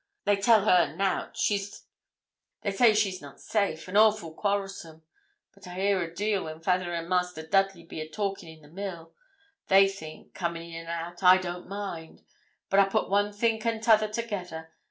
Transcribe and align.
They 0.25 0.35
tell 0.35 0.65
her 0.65 0.95
nout, 0.95 1.37
she's 1.37 1.73
so 1.73 1.75
gi'n 1.75 1.83
to 1.83 2.63
drink; 2.63 2.63
they 2.63 2.71
say 2.71 2.95
she's 2.95 3.21
not 3.21 3.39
safe, 3.39 3.87
an' 3.87 3.95
awful 3.95 4.33
quarrelsome. 4.33 5.03
I 5.63 5.73
hear 5.75 6.01
a 6.01 6.11
deal 6.11 6.45
when 6.45 6.59
fayther 6.59 6.91
and 6.91 7.07
Master 7.07 7.45
Dudley 7.45 7.83
be 7.83 8.01
a 8.01 8.09
talkin' 8.09 8.49
in 8.49 8.63
the 8.63 8.67
mill. 8.67 9.13
They 9.67 9.87
think, 9.87 10.33
comin' 10.33 10.63
in 10.63 10.87
an' 10.87 10.87
out, 10.87 11.21
I 11.21 11.37
don't 11.37 11.69
mind; 11.69 12.23
but 12.71 12.79
I 12.79 12.85
put 12.85 13.11
one 13.11 13.31
think 13.31 13.63
an' 13.67 13.79
t'other 13.79 14.07
together. 14.07 14.71